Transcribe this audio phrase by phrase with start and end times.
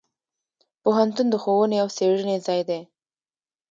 [0.83, 2.81] پوهنتون د ښوونې او څیړنې ځای دی.